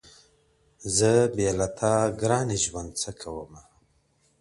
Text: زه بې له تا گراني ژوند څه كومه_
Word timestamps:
زه 0.97 1.11
بې 1.35 1.49
له 1.59 1.67
تا 1.79 1.93
گراني 2.21 2.57
ژوند 2.65 2.91
څه 3.01 3.11
كومه_ 3.21 3.61